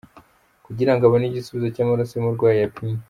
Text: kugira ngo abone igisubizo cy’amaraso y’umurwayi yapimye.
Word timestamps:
kugira 0.65 0.91
ngo 0.93 1.03
abone 1.05 1.25
igisubizo 1.27 1.67
cy’amaraso 1.75 2.13
y’umurwayi 2.15 2.57
yapimye. 2.61 2.99